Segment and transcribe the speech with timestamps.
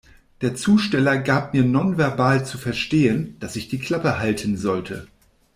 [0.41, 5.05] Der Zusteller gab mir nonverbal zu verstehen, dass ich die Klappe halten sollte.